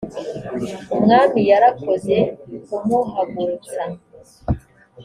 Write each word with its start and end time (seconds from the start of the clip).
umwami 0.95 1.39
yarakoze 1.49 2.15
kumuhagurutsa 2.65 3.83